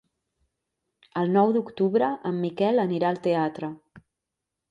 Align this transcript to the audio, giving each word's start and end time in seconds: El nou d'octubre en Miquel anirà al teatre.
El 1.23 1.29
nou 1.33 1.51
d'octubre 1.57 2.09
en 2.29 2.41
Miquel 2.45 2.83
anirà 2.85 3.11
al 3.13 3.19
teatre. 3.27 3.73